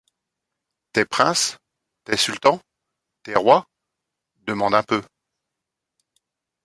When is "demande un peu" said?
4.47-5.03